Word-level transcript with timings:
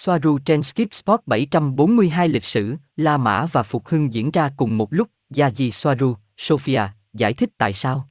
Soaru 0.00 0.38
trên 0.38 0.62
Skip 0.62 0.94
Sport 0.94 1.20
742 1.26 2.28
lịch 2.28 2.44
sử, 2.44 2.76
La 2.96 3.16
Mã 3.16 3.46
và 3.52 3.62
Phục 3.62 3.86
Hưng 3.86 4.12
diễn 4.12 4.30
ra 4.30 4.50
cùng 4.56 4.78
một 4.78 4.92
lúc, 4.92 5.08
Yaji 5.34 5.70
Soaru, 5.70 6.14
Sophia, 6.36 6.82
giải 7.12 7.34
thích 7.34 7.50
tại 7.58 7.72
sao. 7.72 8.08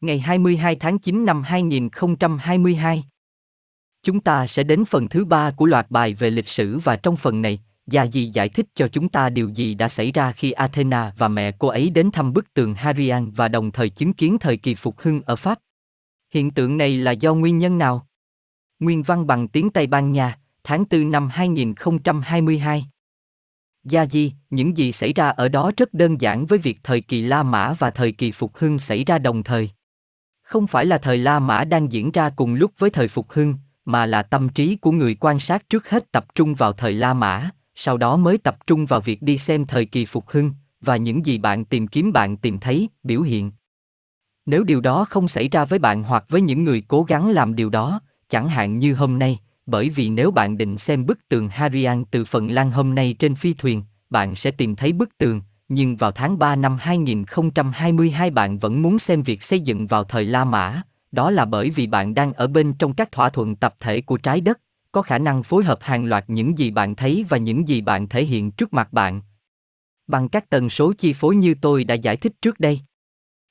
Ngày 0.00 0.18
22 0.18 0.76
tháng 0.76 0.98
9 0.98 1.24
năm 1.24 1.42
2022 1.42 3.04
Chúng 4.02 4.20
ta 4.20 4.46
sẽ 4.46 4.62
đến 4.62 4.84
phần 4.84 5.08
thứ 5.08 5.24
ba 5.24 5.50
của 5.50 5.66
loạt 5.66 5.90
bài 5.90 6.14
về 6.14 6.30
lịch 6.30 6.48
sử 6.48 6.78
và 6.78 6.96
trong 6.96 7.16
phần 7.16 7.42
này, 7.42 7.60
Yaji 7.90 8.30
giải 8.32 8.48
thích 8.48 8.66
cho 8.74 8.88
chúng 8.88 9.08
ta 9.08 9.30
điều 9.30 9.48
gì 9.48 9.74
đã 9.74 9.88
xảy 9.88 10.12
ra 10.12 10.32
khi 10.32 10.52
Athena 10.52 11.12
và 11.18 11.28
mẹ 11.28 11.52
cô 11.58 11.68
ấy 11.68 11.90
đến 11.90 12.10
thăm 12.10 12.32
bức 12.32 12.54
tường 12.54 12.74
Hadrian 12.74 13.30
và 13.30 13.48
đồng 13.48 13.70
thời 13.70 13.88
chứng 13.88 14.12
kiến 14.12 14.38
thời 14.38 14.56
kỳ 14.56 14.74
phục 14.74 15.00
hưng 15.00 15.22
ở 15.26 15.36
Pháp. 15.36 15.58
Hiện 16.34 16.50
tượng 16.50 16.76
này 16.76 16.96
là 16.96 17.12
do 17.12 17.34
nguyên 17.34 17.58
nhân 17.58 17.78
nào? 17.78 18.06
Nguyên 18.78 19.02
văn 19.02 19.26
bằng 19.26 19.48
tiếng 19.48 19.70
Tây 19.70 19.86
Ban 19.86 20.12
Nha, 20.12 20.38
tháng 20.68 20.84
4 20.90 21.10
năm 21.10 21.28
2022. 21.28 22.84
Gia 23.84 24.06
Di, 24.06 24.32
những 24.50 24.76
gì 24.76 24.92
xảy 24.92 25.12
ra 25.12 25.28
ở 25.28 25.48
đó 25.48 25.70
rất 25.76 25.94
đơn 25.94 26.20
giản 26.20 26.46
với 26.46 26.58
việc 26.58 26.78
thời 26.82 27.00
kỳ 27.00 27.22
La 27.22 27.42
Mã 27.42 27.74
và 27.78 27.90
thời 27.90 28.12
kỳ 28.12 28.32
Phục 28.32 28.56
Hưng 28.56 28.78
xảy 28.78 29.04
ra 29.04 29.18
đồng 29.18 29.42
thời. 29.42 29.70
Không 30.42 30.66
phải 30.66 30.86
là 30.86 30.98
thời 30.98 31.18
La 31.18 31.38
Mã 31.38 31.64
đang 31.64 31.92
diễn 31.92 32.10
ra 32.10 32.30
cùng 32.30 32.54
lúc 32.54 32.72
với 32.78 32.90
thời 32.90 33.08
Phục 33.08 33.30
Hưng, 33.30 33.54
mà 33.84 34.06
là 34.06 34.22
tâm 34.22 34.48
trí 34.48 34.76
của 34.76 34.92
người 34.92 35.14
quan 35.14 35.40
sát 35.40 35.70
trước 35.70 35.90
hết 35.90 36.12
tập 36.12 36.26
trung 36.34 36.54
vào 36.54 36.72
thời 36.72 36.92
La 36.92 37.14
Mã, 37.14 37.50
sau 37.74 37.96
đó 37.96 38.16
mới 38.16 38.38
tập 38.38 38.66
trung 38.66 38.86
vào 38.86 39.00
việc 39.00 39.22
đi 39.22 39.38
xem 39.38 39.66
thời 39.66 39.84
kỳ 39.84 40.04
Phục 40.04 40.28
Hưng, 40.28 40.52
và 40.80 40.96
những 40.96 41.26
gì 41.26 41.38
bạn 41.38 41.64
tìm 41.64 41.86
kiếm 41.86 42.12
bạn 42.12 42.36
tìm 42.36 42.58
thấy, 42.58 42.88
biểu 43.02 43.22
hiện. 43.22 43.52
Nếu 44.46 44.64
điều 44.64 44.80
đó 44.80 45.04
không 45.04 45.28
xảy 45.28 45.48
ra 45.48 45.64
với 45.64 45.78
bạn 45.78 46.02
hoặc 46.02 46.24
với 46.28 46.40
những 46.40 46.64
người 46.64 46.82
cố 46.88 47.02
gắng 47.02 47.30
làm 47.30 47.54
điều 47.54 47.70
đó, 47.70 48.00
chẳng 48.28 48.48
hạn 48.48 48.78
như 48.78 48.94
hôm 48.94 49.18
nay, 49.18 49.38
bởi 49.68 49.90
vì 49.90 50.08
nếu 50.08 50.30
bạn 50.30 50.58
định 50.58 50.78
xem 50.78 51.06
bức 51.06 51.28
tường 51.28 51.48
Harian 51.48 52.04
từ 52.04 52.24
phần 52.24 52.50
lan 52.50 52.70
hôm 52.70 52.94
nay 52.94 53.16
trên 53.18 53.34
phi 53.34 53.54
thuyền, 53.54 53.82
bạn 54.10 54.36
sẽ 54.36 54.50
tìm 54.50 54.76
thấy 54.76 54.92
bức 54.92 55.18
tường, 55.18 55.42
nhưng 55.68 55.96
vào 55.96 56.12
tháng 56.12 56.38
3 56.38 56.56
năm 56.56 56.76
2022 56.80 58.30
bạn 58.30 58.58
vẫn 58.58 58.82
muốn 58.82 58.98
xem 58.98 59.22
việc 59.22 59.42
xây 59.42 59.60
dựng 59.60 59.86
vào 59.86 60.04
thời 60.04 60.24
La 60.24 60.44
Mã, 60.44 60.82
đó 61.12 61.30
là 61.30 61.44
bởi 61.44 61.70
vì 61.70 61.86
bạn 61.86 62.14
đang 62.14 62.32
ở 62.32 62.46
bên 62.46 62.72
trong 62.78 62.94
các 62.94 63.12
thỏa 63.12 63.28
thuận 63.28 63.56
tập 63.56 63.74
thể 63.80 64.00
của 64.00 64.16
trái 64.16 64.40
đất, 64.40 64.60
có 64.92 65.02
khả 65.02 65.18
năng 65.18 65.42
phối 65.42 65.64
hợp 65.64 65.78
hàng 65.82 66.04
loạt 66.04 66.24
những 66.28 66.58
gì 66.58 66.70
bạn 66.70 66.94
thấy 66.94 67.24
và 67.28 67.38
những 67.38 67.68
gì 67.68 67.80
bạn 67.80 68.08
thể 68.08 68.24
hiện 68.24 68.50
trước 68.50 68.72
mặt 68.72 68.92
bạn. 68.92 69.20
Bằng 70.06 70.28
các 70.28 70.50
tần 70.50 70.70
số 70.70 70.92
chi 70.98 71.12
phối 71.12 71.36
như 71.36 71.54
tôi 71.60 71.84
đã 71.84 71.94
giải 71.94 72.16
thích 72.16 72.32
trước 72.42 72.60
đây. 72.60 72.80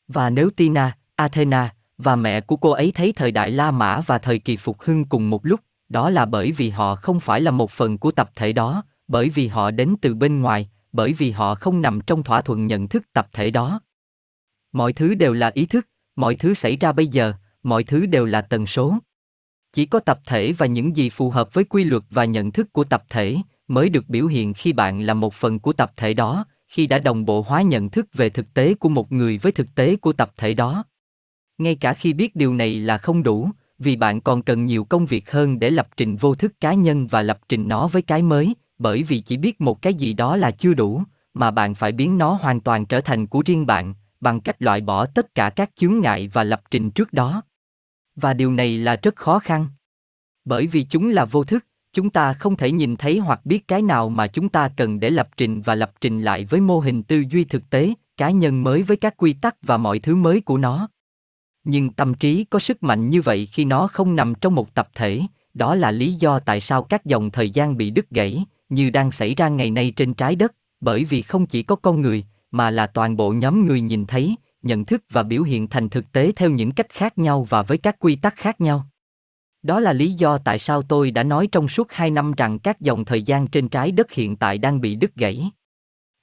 Và 0.08 0.30
nếu 0.30 0.50
Tina, 0.50 0.98
Athena 1.16 1.74
và 1.98 2.16
mẹ 2.16 2.42
của 2.42 2.56
cô 2.56 2.72
ấy 2.72 2.92
thấy 2.96 3.14
thời 3.16 3.32
đại 3.32 3.52
La 3.52 3.72
Mã 3.72 4.02
và 4.02 4.18
thời 4.18 4.40
kỳ 4.40 4.58
phục 4.58 4.82
hưng 4.82 5.06
cùng 5.06 5.30
một 5.30 5.46
lúc, 5.46 5.60
đó 5.90 6.10
là 6.10 6.26
bởi 6.26 6.52
vì 6.52 6.70
họ 6.70 6.96
không 6.96 7.20
phải 7.20 7.42
là 7.42 7.52
một 7.52 7.72
phần 7.72 7.98
của 7.98 8.12
tập 8.12 8.32
thể 8.36 8.54
đó, 8.54 8.84
bởi 9.08 9.30
vì 9.30 9.48
họ 9.48 9.72
đến 9.72 9.96
từ 10.02 10.16
bên 10.16 10.42
ngoài, 10.42 10.70
bởi 10.92 11.14
vì 11.14 11.32
họ 11.32 11.56
không 11.56 11.82
nằm 11.82 12.02
trong 12.02 12.24
thỏa 12.24 12.42
thuận 12.42 12.68
nhận 12.68 12.88
thức 12.88 13.04
tập 13.14 13.28
thể 13.34 13.52
đó. 13.52 13.82
Mọi 14.72 14.94
thứ 14.94 15.16
đều 15.16 15.34
là 15.34 15.52
ý 15.54 15.66
thức, 15.66 15.88
mọi 16.16 16.36
thứ 16.36 16.54
xảy 16.54 16.78
ra 16.78 16.92
bây 16.92 17.08
giờ, 17.08 17.34
mọi 17.64 17.84
thứ 17.84 18.06
đều 18.06 18.26
là 18.26 18.42
tần 18.42 18.68
số. 18.68 18.98
Chỉ 19.74 19.86
có 19.86 20.00
tập 20.00 20.20
thể 20.26 20.52
và 20.52 20.66
những 20.66 20.96
gì 20.96 21.10
phù 21.10 21.30
hợp 21.30 21.54
với 21.54 21.64
quy 21.64 21.84
luật 21.84 22.04
và 22.10 22.26
nhận 22.26 22.52
thức 22.52 22.74
của 22.74 22.84
tập 22.84 23.04
thể 23.10 23.38
mới 23.68 23.90
được 23.90 24.10
biểu 24.10 24.28
hiện 24.28 24.54
khi 24.54 24.74
bạn 24.74 25.02
là 25.02 25.14
một 25.14 25.34
phần 25.34 25.60
của 25.60 25.74
tập 25.74 25.92
thể 25.98 26.14
đó, 26.14 26.46
khi 26.68 26.88
đã 26.88 27.00
đồng 27.00 27.26
bộ 27.26 27.42
hóa 27.42 27.62
nhận 27.62 27.90
thức 27.90 28.08
về 28.14 28.30
thực 28.30 28.54
tế 28.54 28.74
của 28.74 28.90
một 28.90 29.12
người 29.12 29.38
với 29.38 29.52
thực 29.52 29.68
tế 29.76 29.96
của 29.96 30.14
tập 30.14 30.32
thể 30.38 30.54
đó. 30.54 30.84
Ngay 31.58 31.76
cả 31.76 31.94
khi 31.94 32.14
biết 32.14 32.36
điều 32.36 32.54
này 32.54 32.80
là 32.80 32.98
không 32.98 33.24
đủ, 33.24 33.50
vì 33.80 33.96
bạn 33.96 34.22
còn 34.22 34.42
cần 34.42 34.66
nhiều 34.66 34.84
công 34.84 35.06
việc 35.06 35.32
hơn 35.32 35.60
để 35.60 35.70
lập 35.70 35.88
trình 35.98 36.16
vô 36.16 36.36
thức 36.36 36.54
cá 36.60 36.74
nhân 36.74 37.08
và 37.08 37.22
lập 37.22 37.40
trình 37.50 37.68
nó 37.68 37.88
với 37.88 38.02
cái 38.02 38.22
mới, 38.22 38.56
bởi 38.80 39.04
vì 39.04 39.20
chỉ 39.20 39.38
biết 39.38 39.62
một 39.62 39.82
cái 39.82 39.94
gì 39.94 40.14
đó 40.14 40.36
là 40.36 40.52
chưa 40.52 40.74
đủ, 40.74 41.04
mà 41.34 41.52
bạn 41.52 41.76
phải 41.76 41.92
biến 41.92 42.18
nó 42.18 42.34
hoàn 42.42 42.60
toàn 42.60 42.86
trở 42.86 43.02
thành 43.02 43.28
của 43.28 43.44
riêng 43.46 43.66
bạn, 43.66 43.94
bằng 44.20 44.42
cách 44.42 44.62
loại 44.62 44.82
bỏ 44.82 45.06
tất 45.06 45.36
cả 45.36 45.50
các 45.50 45.72
chướng 45.76 46.00
ngại 46.00 46.30
và 46.34 46.44
lập 46.44 46.62
trình 46.72 46.92
trước 46.92 47.14
đó. 47.14 47.42
Và 48.16 48.34
điều 48.34 48.52
này 48.52 48.78
là 48.78 48.96
rất 48.96 49.16
khó 49.16 49.40
khăn. 49.40 49.68
Bởi 50.46 50.68
vì 50.68 50.84
chúng 50.84 51.10
là 51.10 51.26
vô 51.26 51.44
thức, 51.44 51.66
chúng 51.94 52.10
ta 52.10 52.34
không 52.34 52.56
thể 52.56 52.72
nhìn 52.72 52.96
thấy 52.96 53.18
hoặc 53.18 53.46
biết 53.46 53.68
cái 53.68 53.82
nào 53.82 54.10
mà 54.10 54.28
chúng 54.28 54.50
ta 54.50 54.70
cần 54.78 55.00
để 55.00 55.10
lập 55.10 55.30
trình 55.38 55.62
và 55.62 55.76
lập 55.76 55.92
trình 56.02 56.22
lại 56.22 56.46
với 56.46 56.62
mô 56.62 56.80
hình 56.80 57.04
tư 57.04 57.24
duy 57.30 57.44
thực 57.44 57.70
tế, 57.70 57.94
cá 58.18 58.30
nhân 58.30 58.64
mới 58.64 58.84
với 58.84 58.98
các 58.98 59.18
quy 59.18 59.34
tắc 59.34 59.56
và 59.62 59.78
mọi 59.78 60.00
thứ 60.00 60.16
mới 60.16 60.42
của 60.42 60.58
nó 60.58 60.88
nhưng 61.68 61.90
tâm 61.90 62.14
trí 62.14 62.44
có 62.44 62.60
sức 62.60 62.84
mạnh 62.84 63.10
như 63.10 63.22
vậy 63.22 63.46
khi 63.52 63.66
nó 63.66 63.88
không 63.88 64.16
nằm 64.16 64.34
trong 64.36 64.56
một 64.56 64.74
tập 64.74 64.90
thể. 64.96 65.22
Đó 65.54 65.76
là 65.76 65.92
lý 65.92 66.14
do 66.14 66.40
tại 66.40 66.62
sao 66.62 66.84
các 66.84 67.06
dòng 67.06 67.32
thời 67.32 67.50
gian 67.50 67.78
bị 67.78 67.90
đứt 67.90 68.10
gãy, 68.10 68.46
như 68.70 68.90
đang 68.90 69.12
xảy 69.12 69.36
ra 69.36 69.50
ngày 69.50 69.72
nay 69.72 69.94
trên 69.96 70.14
trái 70.14 70.36
đất. 70.36 70.56
Bởi 70.82 71.06
vì 71.06 71.22
không 71.22 71.46
chỉ 71.46 71.64
có 71.64 71.76
con 71.76 72.02
người, 72.02 72.24
mà 72.52 72.72
là 72.72 72.88
toàn 72.88 73.18
bộ 73.18 73.32
nhóm 73.32 73.66
người 73.66 73.82
nhìn 73.82 74.06
thấy, 74.06 74.36
nhận 74.62 74.86
thức 74.86 75.04
và 75.10 75.24
biểu 75.24 75.44
hiện 75.44 75.68
thành 75.68 75.90
thực 75.90 76.12
tế 76.12 76.32
theo 76.36 76.50
những 76.50 76.72
cách 76.72 76.90
khác 76.90 77.18
nhau 77.18 77.48
và 77.50 77.64
với 77.64 77.78
các 77.78 77.96
quy 78.00 78.16
tắc 78.16 78.36
khác 78.36 78.62
nhau. 78.62 78.86
Đó 79.64 79.80
là 79.80 79.94
lý 79.94 80.12
do 80.12 80.38
tại 80.38 80.60
sao 80.60 80.82
tôi 80.82 81.12
đã 81.12 81.24
nói 81.24 81.48
trong 81.52 81.68
suốt 81.68 81.92
hai 81.92 82.12
năm 82.12 82.32
rằng 82.38 82.60
các 82.60 82.82
dòng 82.82 83.06
thời 83.06 83.22
gian 83.22 83.48
trên 83.48 83.70
trái 83.70 83.92
đất 83.92 84.12
hiện 84.12 84.36
tại 84.36 84.58
đang 84.58 84.82
bị 84.82 84.96
đứt 84.96 85.16
gãy. 85.16 85.50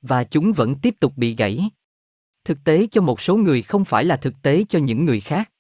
Và 0.03 0.25
chúng 0.25 0.53
vẫn 0.53 0.75
tiếp 0.75 0.95
tục 1.01 1.13
bị 1.17 1.37
gãy 1.37 1.71
thực 2.45 2.65
tế 2.65 2.87
cho 2.91 3.01
một 3.01 3.21
số 3.21 3.37
người 3.37 3.63
không 3.63 3.85
phải 3.85 4.05
là 4.05 4.17
thực 4.17 4.43
tế 4.43 4.65
cho 4.69 4.79
những 4.79 5.05
người 5.05 5.21
khác 5.21 5.51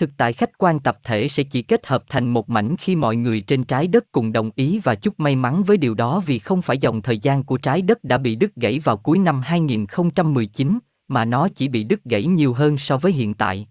thực 0.00 0.10
tại 0.16 0.32
khách 0.32 0.58
quan 0.58 0.80
tập 0.80 0.98
thể 1.04 1.28
sẽ 1.28 1.42
chỉ 1.42 1.62
kết 1.62 1.86
hợp 1.86 2.04
thành 2.08 2.28
một 2.28 2.50
mảnh 2.50 2.76
khi 2.76 2.96
mọi 2.96 3.16
người 3.16 3.40
trên 3.40 3.64
trái 3.64 3.86
đất 3.86 4.04
cùng 4.12 4.32
đồng 4.32 4.50
ý 4.54 4.80
và 4.84 4.94
chúc 4.94 5.20
may 5.20 5.36
mắn 5.36 5.62
với 5.62 5.76
điều 5.76 5.94
đó 5.94 6.22
vì 6.26 6.38
không 6.38 6.62
phải 6.62 6.78
dòng 6.78 7.02
thời 7.02 7.18
gian 7.18 7.44
của 7.44 7.56
trái 7.56 7.82
đất 7.82 8.04
đã 8.04 8.18
bị 8.18 8.34
đứt 8.34 8.54
gãy 8.56 8.78
vào 8.78 8.96
cuối 8.96 9.18
năm 9.18 9.40
2019, 9.40 10.78
mà 11.08 11.24
nó 11.24 11.48
chỉ 11.54 11.68
bị 11.68 11.84
đứt 11.84 12.04
gãy 12.04 12.26
nhiều 12.26 12.52
hơn 12.52 12.78
so 12.78 12.96
với 12.96 13.12
hiện 13.12 13.34
tại. 13.34 13.66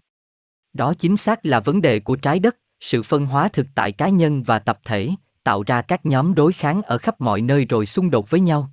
Đó 0.72 0.94
chính 0.94 1.16
xác 1.16 1.46
là 1.46 1.60
vấn 1.60 1.80
đề 1.80 2.00
của 2.00 2.16
trái 2.16 2.38
đất, 2.38 2.56
sự 2.80 3.02
phân 3.02 3.26
hóa 3.26 3.48
thực 3.48 3.66
tại 3.74 3.92
cá 3.92 4.08
nhân 4.08 4.42
và 4.42 4.58
tập 4.58 4.78
thể, 4.84 5.10
tạo 5.44 5.62
ra 5.62 5.82
các 5.82 6.06
nhóm 6.06 6.34
đối 6.34 6.52
kháng 6.52 6.82
ở 6.82 6.98
khắp 6.98 7.20
mọi 7.20 7.40
nơi 7.40 7.64
rồi 7.64 7.86
xung 7.86 8.10
đột 8.10 8.30
với 8.30 8.40
nhau. 8.40 8.70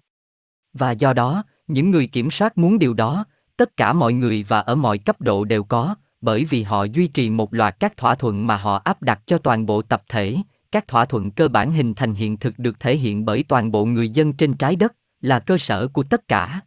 Và 0.74 0.92
do 0.92 1.14
đó, 1.14 1.44
những 1.68 1.92
người 1.92 2.08
kiểm 2.08 2.32
soát 2.32 2.58
muốn 2.58 2.80
điều 2.80 2.94
đó, 2.94 3.26
tất 3.58 3.78
cả 3.78 3.94
mọi 3.94 4.14
người 4.14 4.46
và 4.48 4.60
ở 4.60 4.76
mọi 4.76 4.98
cấp 4.98 5.22
độ 5.22 5.44
đều 5.44 5.64
có, 5.64 5.96
bởi 6.22 6.46
vì 6.46 6.64
họ 6.64 6.84
duy 6.84 7.08
trì 7.08 7.30
một 7.30 7.54
loạt 7.54 7.80
các 7.80 7.98
thỏa 7.98 8.16
thuận 8.16 8.48
mà 8.48 8.58
họ 8.58 8.82
áp 8.84 9.02
đặt 9.02 9.22
cho 9.26 9.38
toàn 9.38 9.66
bộ 9.66 9.82
tập 9.82 10.04
thể. 10.10 10.36
Các 10.72 10.88
thỏa 10.88 11.06
thuận 11.06 11.32
cơ 11.32 11.48
bản 11.48 11.72
hình 11.72 11.94
thành 11.94 12.14
hiện 12.14 12.38
thực 12.38 12.60
được 12.60 12.80
thể 12.80 12.98
hiện 12.98 13.26
bởi 13.26 13.44
toàn 13.48 13.72
bộ 13.72 13.86
người 13.86 14.10
dân 14.10 14.34
trên 14.34 14.54
trái 14.54 14.76
đất, 14.76 14.94
là 15.22 15.40
cơ 15.40 15.58
sở 15.58 15.88
của 15.88 16.04
tất 16.04 16.28
cả. 16.28 16.62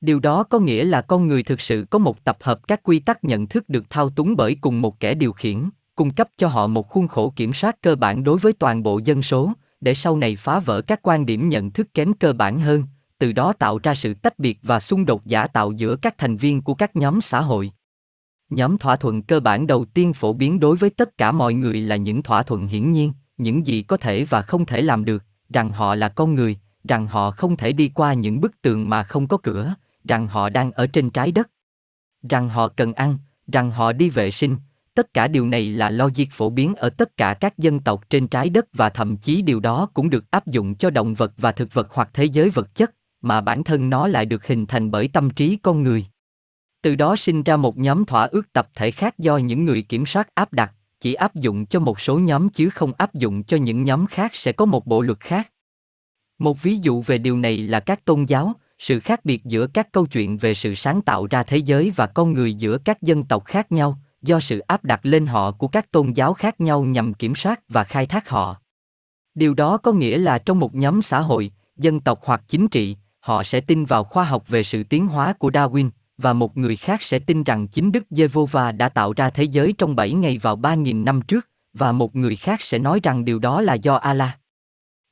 Điều 0.00 0.20
đó 0.20 0.42
có 0.42 0.58
nghĩa 0.58 0.84
là 0.84 1.00
con 1.00 1.28
người 1.28 1.42
thực 1.42 1.60
sự 1.60 1.86
có 1.90 1.98
một 1.98 2.24
tập 2.24 2.36
hợp 2.40 2.68
các 2.68 2.82
quy 2.82 2.98
tắc 2.98 3.24
nhận 3.24 3.46
thức 3.46 3.68
được 3.68 3.90
thao 3.90 4.10
túng 4.10 4.36
bởi 4.36 4.56
cùng 4.60 4.80
một 4.80 5.00
kẻ 5.00 5.14
điều 5.14 5.32
khiển, 5.32 5.68
cung 5.94 6.10
cấp 6.10 6.28
cho 6.36 6.48
họ 6.48 6.66
một 6.66 6.88
khuôn 6.88 7.08
khổ 7.08 7.32
kiểm 7.36 7.52
soát 7.52 7.76
cơ 7.82 7.96
bản 7.96 8.24
đối 8.24 8.38
với 8.38 8.52
toàn 8.52 8.82
bộ 8.82 9.00
dân 9.04 9.22
số, 9.22 9.52
để 9.80 9.94
sau 9.94 10.16
này 10.16 10.36
phá 10.36 10.60
vỡ 10.60 10.82
các 10.82 11.00
quan 11.02 11.26
điểm 11.26 11.48
nhận 11.48 11.70
thức 11.70 11.88
kém 11.94 12.14
cơ 12.14 12.32
bản 12.32 12.60
hơn 12.60 12.84
từ 13.22 13.32
đó 13.32 13.52
tạo 13.52 13.78
ra 13.82 13.94
sự 13.94 14.14
tách 14.14 14.38
biệt 14.38 14.58
và 14.62 14.80
xung 14.80 15.06
đột 15.06 15.26
giả 15.26 15.46
tạo 15.46 15.72
giữa 15.72 15.96
các 15.96 16.18
thành 16.18 16.36
viên 16.36 16.62
của 16.62 16.74
các 16.74 16.96
nhóm 16.96 17.20
xã 17.20 17.40
hội. 17.40 17.72
Nhóm 18.50 18.78
thỏa 18.78 18.96
thuận 18.96 19.22
cơ 19.22 19.40
bản 19.40 19.66
đầu 19.66 19.84
tiên 19.84 20.12
phổ 20.12 20.32
biến 20.32 20.60
đối 20.60 20.76
với 20.76 20.90
tất 20.90 21.18
cả 21.18 21.32
mọi 21.32 21.54
người 21.54 21.80
là 21.80 21.96
những 21.96 22.22
thỏa 22.22 22.42
thuận 22.42 22.66
hiển 22.66 22.92
nhiên, 22.92 23.12
những 23.36 23.66
gì 23.66 23.82
có 23.82 23.96
thể 23.96 24.24
và 24.24 24.42
không 24.42 24.66
thể 24.66 24.82
làm 24.82 25.04
được, 25.04 25.24
rằng 25.52 25.70
họ 25.70 25.94
là 25.94 26.08
con 26.08 26.34
người, 26.34 26.56
rằng 26.88 27.06
họ 27.06 27.30
không 27.30 27.56
thể 27.56 27.72
đi 27.72 27.88
qua 27.88 28.14
những 28.14 28.40
bức 28.40 28.62
tường 28.62 28.88
mà 28.88 29.02
không 29.02 29.28
có 29.28 29.36
cửa, 29.36 29.74
rằng 30.04 30.26
họ 30.26 30.48
đang 30.48 30.72
ở 30.72 30.86
trên 30.86 31.10
trái 31.10 31.32
đất. 31.32 31.50
Rằng 32.28 32.48
họ 32.48 32.68
cần 32.68 32.92
ăn, 32.92 33.18
rằng 33.52 33.70
họ 33.70 33.92
đi 33.92 34.10
vệ 34.10 34.30
sinh, 34.30 34.56
tất 34.94 35.14
cả 35.14 35.28
điều 35.28 35.46
này 35.46 35.70
là 35.70 35.90
logic 35.90 36.26
phổ 36.32 36.50
biến 36.50 36.74
ở 36.74 36.90
tất 36.90 37.16
cả 37.16 37.34
các 37.34 37.58
dân 37.58 37.80
tộc 37.80 38.10
trên 38.10 38.28
trái 38.28 38.48
đất 38.48 38.66
và 38.72 38.88
thậm 38.88 39.16
chí 39.16 39.42
điều 39.42 39.60
đó 39.60 39.88
cũng 39.94 40.10
được 40.10 40.30
áp 40.30 40.46
dụng 40.46 40.74
cho 40.74 40.90
động 40.90 41.14
vật 41.14 41.32
và 41.36 41.52
thực 41.52 41.74
vật 41.74 41.88
hoặc 41.90 42.10
thế 42.12 42.24
giới 42.24 42.50
vật 42.50 42.74
chất 42.74 42.90
mà 43.22 43.40
bản 43.40 43.64
thân 43.64 43.90
nó 43.90 44.08
lại 44.08 44.26
được 44.26 44.46
hình 44.46 44.66
thành 44.66 44.90
bởi 44.90 45.08
tâm 45.08 45.30
trí 45.30 45.58
con 45.62 45.82
người. 45.82 46.06
Từ 46.82 46.94
đó 46.94 47.16
sinh 47.16 47.42
ra 47.42 47.56
một 47.56 47.78
nhóm 47.78 48.04
thỏa 48.04 48.24
ước 48.24 48.52
tập 48.52 48.68
thể 48.74 48.90
khác 48.90 49.18
do 49.18 49.36
những 49.36 49.64
người 49.64 49.82
kiểm 49.82 50.06
soát 50.06 50.34
áp 50.34 50.52
đặt, 50.52 50.72
chỉ 51.00 51.14
áp 51.14 51.34
dụng 51.34 51.66
cho 51.66 51.80
một 51.80 52.00
số 52.00 52.18
nhóm 52.18 52.48
chứ 52.48 52.70
không 52.70 52.92
áp 52.98 53.14
dụng 53.14 53.42
cho 53.42 53.56
những 53.56 53.84
nhóm 53.84 54.06
khác 54.06 54.34
sẽ 54.34 54.52
có 54.52 54.64
một 54.64 54.86
bộ 54.86 55.02
luật 55.02 55.20
khác. 55.20 55.52
Một 56.38 56.62
ví 56.62 56.78
dụ 56.82 57.02
về 57.02 57.18
điều 57.18 57.38
này 57.38 57.58
là 57.58 57.80
các 57.80 58.04
tôn 58.04 58.24
giáo, 58.24 58.52
sự 58.78 59.00
khác 59.00 59.24
biệt 59.24 59.44
giữa 59.44 59.66
các 59.66 59.92
câu 59.92 60.06
chuyện 60.06 60.38
về 60.38 60.54
sự 60.54 60.74
sáng 60.74 61.02
tạo 61.02 61.26
ra 61.26 61.42
thế 61.42 61.56
giới 61.56 61.92
và 61.96 62.06
con 62.06 62.32
người 62.32 62.54
giữa 62.54 62.78
các 62.78 63.02
dân 63.02 63.24
tộc 63.24 63.44
khác 63.44 63.72
nhau, 63.72 63.98
do 64.22 64.40
sự 64.40 64.58
áp 64.58 64.84
đặt 64.84 65.00
lên 65.02 65.26
họ 65.26 65.52
của 65.52 65.68
các 65.68 65.90
tôn 65.90 66.12
giáo 66.12 66.34
khác 66.34 66.60
nhau 66.60 66.84
nhằm 66.84 67.14
kiểm 67.14 67.34
soát 67.34 67.60
và 67.68 67.84
khai 67.84 68.06
thác 68.06 68.28
họ. 68.28 68.56
Điều 69.34 69.54
đó 69.54 69.76
có 69.76 69.92
nghĩa 69.92 70.18
là 70.18 70.38
trong 70.38 70.60
một 70.60 70.74
nhóm 70.74 71.02
xã 71.02 71.20
hội, 71.20 71.52
dân 71.76 72.00
tộc 72.00 72.20
hoặc 72.24 72.42
chính 72.48 72.68
trị 72.68 72.96
họ 73.22 73.42
sẽ 73.42 73.60
tin 73.60 73.84
vào 73.84 74.04
khoa 74.04 74.24
học 74.24 74.48
về 74.48 74.62
sự 74.62 74.82
tiến 74.82 75.06
hóa 75.06 75.32
của 75.32 75.50
Darwin, 75.50 75.90
và 76.18 76.32
một 76.32 76.56
người 76.56 76.76
khác 76.76 77.02
sẽ 77.02 77.18
tin 77.18 77.42
rằng 77.42 77.68
chính 77.68 77.92
Đức 77.92 78.04
Giê-hô-va 78.10 78.72
đã 78.72 78.88
tạo 78.88 79.12
ra 79.12 79.30
thế 79.30 79.44
giới 79.44 79.74
trong 79.78 79.96
7 79.96 80.12
ngày 80.12 80.38
vào 80.38 80.56
3.000 80.56 81.04
năm 81.04 81.22
trước, 81.22 81.48
và 81.72 81.92
một 81.92 82.16
người 82.16 82.36
khác 82.36 82.62
sẽ 82.62 82.78
nói 82.78 83.00
rằng 83.02 83.24
điều 83.24 83.38
đó 83.38 83.60
là 83.60 83.74
do 83.74 83.94
Allah. 83.94 84.38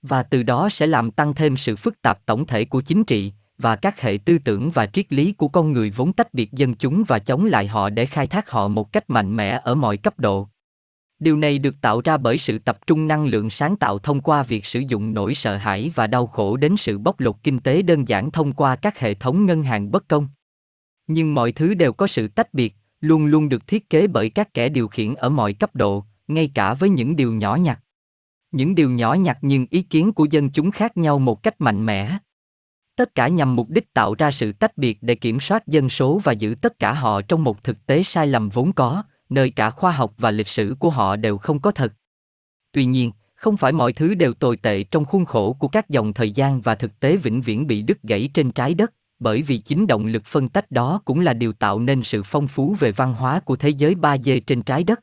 Và 0.03 0.23
từ 0.23 0.43
đó 0.43 0.69
sẽ 0.69 0.87
làm 0.87 1.11
tăng 1.11 1.35
thêm 1.35 1.57
sự 1.57 1.77
phức 1.77 2.03
tạp 2.03 2.27
tổng 2.27 2.47
thể 2.47 2.65
của 2.65 2.81
chính 2.81 3.05
trị, 3.05 3.33
và 3.59 3.77
các 3.77 4.01
hệ 4.01 4.19
tư 4.25 4.39
tưởng 4.39 4.71
và 4.71 4.87
triết 4.87 5.13
lý 5.13 5.33
của 5.33 5.49
con 5.49 5.73
người 5.73 5.91
vốn 5.91 6.13
tách 6.13 6.35
biệt 6.35 6.53
dân 6.53 6.75
chúng 6.75 7.05
và 7.07 7.19
chống 7.19 7.45
lại 7.45 7.67
họ 7.67 7.91
để 7.91 8.07
khai 8.07 8.27
thác 8.27 8.51
họ 8.51 8.69
một 8.69 8.93
cách 8.93 9.11
mạnh 9.11 9.37
mẽ 9.37 9.61
ở 9.65 9.75
mọi 9.75 9.97
cấp 9.97 10.19
độ. 10.19 10.49
Điều 11.21 11.37
này 11.37 11.59
được 11.59 11.75
tạo 11.81 12.01
ra 12.01 12.17
bởi 12.17 12.39
sự 12.39 12.59
tập 12.59 12.87
trung 12.87 13.09
năng 13.09 13.27
lượng 13.27 13.51
sáng 13.51 13.77
tạo 13.77 13.99
thông 13.99 14.21
qua 14.21 14.43
việc 14.43 14.67
sử 14.67 14.81
dụng 14.81 15.15
nỗi 15.15 15.35
sợ 15.35 15.57
hãi 15.57 15.93
và 15.95 16.07
đau 16.07 16.27
khổ 16.27 16.57
đến 16.57 16.77
sự 16.77 16.99
bóc 16.99 17.21
lột 17.21 17.37
kinh 17.43 17.59
tế 17.59 17.83
đơn 17.83 18.09
giản 18.09 18.31
thông 18.31 18.53
qua 18.53 18.77
các 18.77 18.99
hệ 18.99 19.15
thống 19.15 19.47
ngân 19.47 19.63
hàng 19.63 19.91
bất 19.91 20.09
công. 20.09 20.29
Nhưng 21.07 21.35
mọi 21.35 21.53
thứ 21.53 21.75
đều 21.75 21.93
có 21.93 22.07
sự 22.07 22.29
tách 22.29 22.55
biệt, 22.55 22.75
luôn 23.01 23.27
luôn 23.27 23.49
được 23.49 23.67
thiết 23.67 23.91
kế 23.91 24.07
bởi 24.07 24.31
các 24.31 24.55
kẻ 24.55 24.69
điều 24.69 24.89
khiển 24.89 25.15
ở 25.15 25.29
mọi 25.29 25.53
cấp 25.53 25.77
độ, 25.77 26.05
ngay 26.29 26.51
cả 26.55 26.75
với 26.75 26.91
những 26.91 27.17
điều 27.17 27.33
nhỏ 27.33 27.57
nhặt. 27.57 27.81
Những 28.51 28.75
điều 28.75 28.91
nhỏ 28.91 29.15
nhặt 29.15 29.39
nhưng 29.43 29.67
ý 29.71 29.83
kiến 29.83 30.13
của 30.13 30.27
dân 30.31 30.51
chúng 30.51 30.71
khác 30.71 30.97
nhau 30.97 31.19
một 31.19 31.43
cách 31.43 31.61
mạnh 31.61 31.87
mẽ. 31.87 32.19
Tất 32.97 33.15
cả 33.15 33.29
nhằm 33.29 33.57
mục 33.57 33.69
đích 33.69 33.95
tạo 33.95 34.15
ra 34.15 34.31
sự 34.31 34.53
tách 34.53 34.79
biệt 34.79 34.99
để 35.01 35.15
kiểm 35.15 35.41
soát 35.41 35.67
dân 35.67 35.89
số 35.91 36.21
và 36.25 36.33
giữ 36.33 36.55
tất 36.61 36.79
cả 36.79 36.93
họ 36.93 37.23
trong 37.23 37.45
một 37.45 37.65
thực 37.65 37.87
tế 37.87 38.03
sai 38.03 38.27
lầm 38.27 38.49
vốn 38.49 38.73
có, 38.73 39.03
nơi 39.31 39.51
cả 39.51 39.71
khoa 39.71 39.93
học 39.93 40.13
và 40.19 40.31
lịch 40.31 40.49
sử 40.49 40.75
của 40.79 40.91
họ 40.91 41.17
đều 41.17 41.39
không 41.39 41.61
có 41.61 41.71
thật. 41.71 41.93
Tuy 42.73 42.85
nhiên, 42.85 43.13
không 43.35 43.57
phải 43.57 43.73
mọi 43.73 43.93
thứ 43.93 44.15
đều 44.15 44.35
tồi 44.35 44.57
tệ 44.57 44.85
trong 44.85 45.05
khuôn 45.05 45.25
khổ 45.25 45.53
của 45.53 45.69
các 45.69 45.89
dòng 45.89 46.13
thời 46.13 46.31
gian 46.31 46.61
và 46.61 46.75
thực 46.75 47.01
tế 47.01 47.17
vĩnh 47.17 47.43
viễn 47.43 47.67
bị 47.67 47.83
đứt 47.83 48.03
gãy 48.03 48.31
trên 48.35 48.53
trái 48.53 48.75
đất, 48.75 48.93
bởi 49.19 49.43
vì 49.43 49.59
chính 49.59 49.87
động 49.87 50.07
lực 50.07 50.25
phân 50.25 50.49
tách 50.49 50.71
đó 50.71 51.03
cũng 51.05 51.21
là 51.21 51.33
điều 51.33 51.53
tạo 51.53 51.79
nên 51.79 52.03
sự 52.03 52.23
phong 52.25 52.49
phú 52.49 52.77
về 52.79 52.93
văn 52.93 53.15
hóa 53.15 53.41
của 53.41 53.57
thế 53.57 53.69
giới 53.69 53.95
3D 53.95 54.41
trên 54.47 54.63
trái 54.63 54.85
đất. 54.85 55.01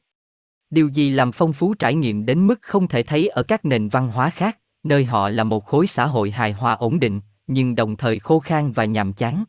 Điều 0.69 0.87
gì 0.87 1.09
làm 1.09 1.31
phong 1.31 1.53
phú 1.53 1.73
trải 1.73 1.95
nghiệm 1.95 2.25
đến 2.25 2.47
mức 2.47 2.59
không 2.61 2.87
thể 2.87 3.03
thấy 3.03 3.27
ở 3.27 3.43
các 3.43 3.65
nền 3.65 3.87
văn 3.87 4.07
hóa 4.07 4.29
khác, 4.29 4.57
nơi 4.83 5.05
họ 5.05 5.29
là 5.29 5.43
một 5.43 5.65
khối 5.65 5.87
xã 5.87 6.05
hội 6.05 6.31
hài 6.31 6.51
hòa 6.51 6.73
ổn 6.73 6.99
định, 6.99 7.21
nhưng 7.47 7.75
đồng 7.75 7.95
thời 7.95 8.19
khô 8.19 8.39
khan 8.39 8.71
và 8.71 8.85
nhàm 8.85 9.13
chán. 9.13 9.43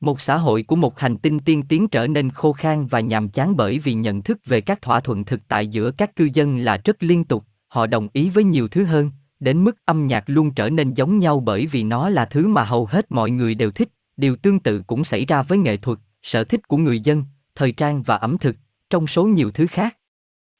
Một 0.00 0.20
xã 0.20 0.36
hội 0.36 0.62
của 0.62 0.76
một 0.76 0.98
hành 0.98 1.16
tinh 1.16 1.38
tiên 1.38 1.62
tiến 1.68 1.88
trở 1.88 2.06
nên 2.06 2.30
khô 2.30 2.52
khan 2.52 2.86
và 2.86 3.00
nhàm 3.00 3.28
chán 3.28 3.56
bởi 3.56 3.78
vì 3.78 3.94
nhận 3.94 4.22
thức 4.22 4.38
về 4.44 4.60
các 4.60 4.82
thỏa 4.82 5.00
thuận 5.00 5.24
thực 5.24 5.48
tại 5.48 5.66
giữa 5.66 5.90
các 5.90 6.16
cư 6.16 6.28
dân 6.34 6.58
là 6.58 6.80
rất 6.84 7.02
liên 7.02 7.24
tục, 7.24 7.44
họ 7.68 7.86
đồng 7.86 8.08
ý 8.12 8.30
với 8.30 8.44
nhiều 8.44 8.68
thứ 8.68 8.84
hơn, 8.84 9.10
đến 9.40 9.64
mức 9.64 9.76
âm 9.84 10.06
nhạc 10.06 10.24
luôn 10.26 10.54
trở 10.54 10.70
nên 10.70 10.94
giống 10.94 11.18
nhau 11.18 11.40
bởi 11.40 11.66
vì 11.66 11.82
nó 11.82 12.08
là 12.08 12.24
thứ 12.24 12.48
mà 12.48 12.64
hầu 12.64 12.86
hết 12.86 13.12
mọi 13.12 13.30
người 13.30 13.54
đều 13.54 13.70
thích, 13.70 13.88
điều 14.16 14.36
tương 14.36 14.60
tự 14.60 14.82
cũng 14.86 15.04
xảy 15.04 15.24
ra 15.24 15.42
với 15.42 15.58
nghệ 15.58 15.76
thuật, 15.76 15.98
sở 16.22 16.44
thích 16.44 16.68
của 16.68 16.76
người 16.76 17.00
dân, 17.00 17.24
thời 17.54 17.72
trang 17.72 18.02
và 18.02 18.16
ẩm 18.16 18.38
thực, 18.38 18.56
trong 18.90 19.06
số 19.06 19.24
nhiều 19.24 19.50
thứ 19.50 19.66
khác. 19.66 19.96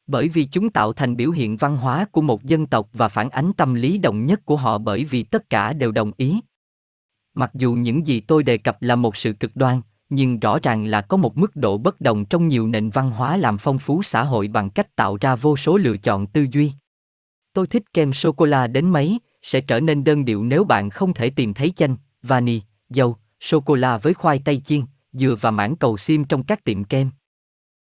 Bởi 0.07 0.29
vì 0.29 0.45
chúng 0.45 0.71
tạo 0.71 0.93
thành 0.93 1.17
biểu 1.17 1.31
hiện 1.31 1.57
văn 1.57 1.77
hóa 1.77 2.07
của 2.13 2.21
một 2.21 2.45
dân 2.45 2.67
tộc 2.67 2.89
và 2.93 3.09
phản 3.09 3.31
ánh 3.31 3.53
tâm 3.53 3.75
lý 3.75 3.99
đồng 3.99 4.27
nhất 4.27 4.45
của 4.45 4.57
họ 4.57 4.79
bởi 4.79 5.05
vì 5.05 5.23
tất 5.23 5.51
cả 5.51 5.73
đều 5.73 5.93
đồng 5.93 6.13
ý, 6.17 6.41
Mặc 7.39 7.51
dù 7.55 7.73
những 7.73 8.07
gì 8.07 8.21
tôi 8.21 8.43
đề 8.43 8.59
cập 8.59 8.83
là 8.83 8.97
một 8.97 9.17
sự 9.17 9.33
cực 9.33 9.57
đoan, 9.57 9.81
nhưng 10.11 10.41
rõ 10.41 10.59
ràng 10.63 10.85
là 10.85 11.01
có 11.01 11.17
một 11.17 11.37
mức 11.37 11.57
độ 11.57 11.79
bất 11.79 12.01
đồng 12.01 12.25
trong 12.25 12.49
nhiều 12.49 12.69
nền 12.69 12.91
văn 12.91 13.11
hóa 13.11 13.37
làm 13.37 13.59
phong 13.59 13.79
phú 13.79 14.03
xã 14.03 14.23
hội 14.23 14.49
bằng 14.49 14.71
cách 14.71 14.97
tạo 14.97 15.19
ra 15.21 15.37
vô 15.37 15.57
số 15.57 15.77
lựa 15.77 15.97
chọn 15.97 16.27
tư 16.27 16.47
duy. 16.51 16.73
Tôi 17.53 17.67
thích 17.67 17.83
kem 17.93 18.13
sô 18.13 18.33
cô 18.33 18.45
la 18.45 18.67
đến 18.67 18.91
mấy, 18.91 19.19
sẽ 19.43 19.61
trở 19.61 19.81
nên 19.81 20.05
đơn 20.05 20.25
điệu 20.25 20.45
nếu 20.45 20.65
bạn 20.65 20.91
không 20.91 21.15
thể 21.15 21.31
tìm 21.31 21.55
thấy 21.55 21.71
chanh, 21.71 21.97
vani, 22.23 22.61
dầu, 22.91 23.17
sô 23.41 23.61
cô 23.61 23.75
la 23.75 23.99
với 23.99 24.15
khoai 24.15 24.39
tây 24.45 24.61
chiên, 24.65 24.81
dừa 25.13 25.37
và 25.41 25.51
mảng 25.51 25.77
cầu 25.77 25.97
xiêm 25.97 26.25
trong 26.25 26.43
các 26.43 26.65
tiệm 26.65 26.85
kem. 26.85 27.11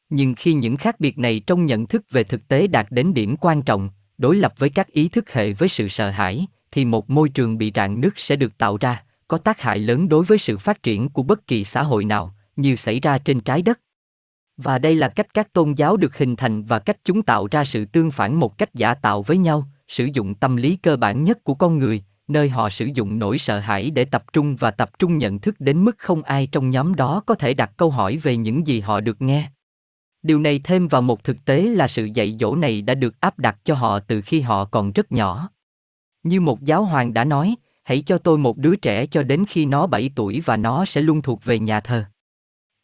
Nhưng 0.10 0.36
khi 0.36 0.54
những 0.54 0.78
khác 0.78 1.00
biệt 1.00 1.18
này 1.18 1.40
trong 1.48 1.66
nhận 1.66 1.88
thức 1.88 2.04
về 2.12 2.24
thực 2.24 2.48
tế 2.48 2.68
đạt 2.68 2.88
đến 2.90 3.14
điểm 3.14 3.36
quan 3.38 3.62
trọng, 3.62 3.90
đối 4.18 4.36
lập 4.36 4.54
với 4.58 4.70
các 4.70 4.88
ý 4.88 5.10
thức 5.10 5.34
hệ 5.34 5.54
với 5.54 5.70
sự 5.70 5.88
sợ 5.88 6.10
hãi, 6.10 6.48
thì 6.72 6.86
một 6.86 7.10
môi 7.10 7.30
trường 7.30 7.58
bị 7.58 7.72
rạn 7.76 8.02
nứt 8.02 8.14
sẽ 8.16 8.36
được 8.36 8.58
tạo 8.58 8.78
ra, 8.78 9.04
có 9.28 9.38
tác 9.38 9.62
hại 9.62 9.80
lớn 9.80 10.10
đối 10.10 10.26
với 10.26 10.38
sự 10.38 10.58
phát 10.58 10.84
triển 10.84 11.10
của 11.10 11.24
bất 11.24 11.48
kỳ 11.48 11.64
xã 11.64 11.84
hội 11.84 12.06
nào, 12.06 12.36
như 12.56 12.76
xảy 12.76 13.00
ra 13.00 13.18
trên 13.18 13.40
trái 13.40 13.62
đất. 13.62 13.80
Và 14.58 14.80
đây 14.80 14.96
là 14.96 15.10
cách 15.10 15.34
các 15.34 15.54
tôn 15.54 15.74
giáo 15.74 15.98
được 15.98 16.18
hình 16.18 16.36
thành 16.36 16.64
và 16.64 16.80
cách 16.80 16.98
chúng 17.04 17.22
tạo 17.22 17.48
ra 17.52 17.66
sự 17.66 17.86
tương 17.86 18.12
phản 18.12 18.40
một 18.40 18.58
cách 18.58 18.74
giả 18.74 18.94
tạo 18.94 19.22
với 19.22 19.38
nhau, 19.38 19.68
sử 19.88 20.10
dụng 20.14 20.36
tâm 20.36 20.56
lý 20.56 20.76
cơ 20.76 20.98
bản 20.98 21.24
nhất 21.24 21.44
của 21.44 21.54
con 21.54 21.80
người, 21.80 22.04
nơi 22.28 22.50
họ 22.50 22.70
sử 22.70 22.86
dụng 22.94 23.20
nỗi 23.20 23.38
sợ 23.38 23.60
hãi 23.60 23.92
để 23.92 24.06
tập 24.06 24.24
trung 24.34 24.56
và 24.56 24.72
tập 24.72 25.00
trung 25.00 25.18
nhận 25.18 25.40
thức 25.40 25.56
đến 25.60 25.86
mức 25.86 25.98
không 25.98 26.24
ai 26.24 26.48
trong 26.48 26.70
nhóm 26.70 26.96
đó 26.96 27.24
có 27.26 27.36
thể 27.36 27.54
đặt 27.54 27.72
câu 27.78 27.90
hỏi 27.90 28.18
về 28.18 28.38
những 28.38 28.68
gì 28.68 28.80
họ 28.80 29.00
được 29.00 29.22
nghe. 29.22 29.50
Điều 30.24 30.40
này 30.40 30.62
thêm 30.64 30.88
vào 30.88 31.02
một 31.02 31.24
thực 31.24 31.46
tế 31.46 31.62
là 31.62 31.88
sự 31.88 32.10
dạy 32.14 32.38
dỗ 32.40 32.56
này 32.56 32.82
đã 32.82 32.96
được 32.96 33.20
áp 33.20 33.40
đặt 33.40 33.58
cho 33.64 33.74
họ 33.74 34.00
từ 34.00 34.22
khi 34.22 34.42
họ 34.42 34.66
còn 34.66 34.92
rất 34.92 35.12
nhỏ. 35.12 35.50
Như 36.24 36.42
một 36.42 36.64
giáo 36.64 36.84
hoàng 36.84 37.14
đã 37.14 37.26
nói, 37.26 37.56
hãy 37.88 38.02
cho 38.02 38.18
tôi 38.18 38.38
một 38.38 38.58
đứa 38.58 38.76
trẻ 38.76 39.06
cho 39.06 39.24
đến 39.24 39.46
khi 39.50 39.66
nó 39.66 39.88
7 39.88 40.10
tuổi 40.16 40.42
và 40.46 40.58
nó 40.58 40.86
sẽ 40.86 41.02
luôn 41.02 41.22
thuộc 41.22 41.46
về 41.46 41.60
nhà 41.60 41.80
thờ. 41.80 42.06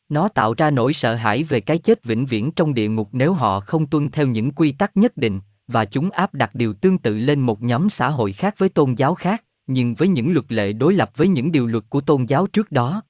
Nó 0.10 0.28
tạo 0.28 0.54
ra 0.58 0.72
nỗi 0.72 0.94
sợ 0.94 1.16
hãi 1.16 1.44
về 1.44 1.62
cái 1.62 1.78
chết 1.78 2.04
vĩnh 2.04 2.26
viễn 2.26 2.52
trong 2.52 2.74
địa 2.74 2.90
ngục 2.90 3.10
nếu 3.12 3.34
họ 3.34 3.60
không 3.60 3.88
tuân 3.88 4.12
theo 4.12 4.28
những 4.28 4.52
quy 4.52 4.72
tắc 4.72 4.98
nhất 4.98 5.18
định, 5.18 5.40
và 5.68 5.86
chúng 5.86 6.10
áp 6.10 6.34
đặt 6.34 6.56
điều 6.56 6.74
tương 6.74 6.98
tự 6.98 7.18
lên 7.18 7.40
một 7.40 7.62
nhóm 7.62 7.90
xã 7.90 8.10
hội 8.10 8.34
khác 8.34 8.56
với 8.58 8.70
tôn 8.70 8.94
giáo 8.94 9.16
khác, 9.16 9.44
nhưng 9.68 9.96
với 9.96 10.08
những 10.08 10.34
luật 10.34 10.46
lệ 10.52 10.74
đối 10.74 10.94
lập 10.94 11.12
với 11.16 11.28
những 11.28 11.52
điều 11.52 11.68
luật 11.68 11.84
của 11.90 12.02
tôn 12.02 12.26
giáo 12.26 12.48
trước 12.48 12.72
đó. 12.72 13.02